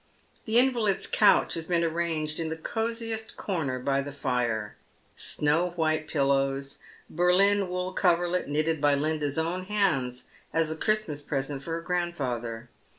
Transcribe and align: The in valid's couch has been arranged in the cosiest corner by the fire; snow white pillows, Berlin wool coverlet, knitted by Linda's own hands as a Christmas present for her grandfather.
The 0.45 0.57
in 0.57 0.73
valid's 0.73 1.05
couch 1.05 1.53
has 1.53 1.67
been 1.67 1.83
arranged 1.83 2.39
in 2.39 2.49
the 2.49 2.55
cosiest 2.57 3.37
corner 3.37 3.77
by 3.77 4.01
the 4.01 4.11
fire; 4.11 4.75
snow 5.15 5.73
white 5.75 6.07
pillows, 6.07 6.79
Berlin 7.07 7.69
wool 7.69 7.93
coverlet, 7.93 8.47
knitted 8.47 8.81
by 8.81 8.95
Linda's 8.95 9.37
own 9.37 9.65
hands 9.65 10.23
as 10.53 10.71
a 10.71 10.75
Christmas 10.75 11.21
present 11.21 11.61
for 11.61 11.73
her 11.73 11.81
grandfather. 11.81 12.67